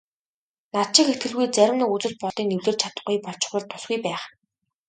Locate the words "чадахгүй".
2.83-3.17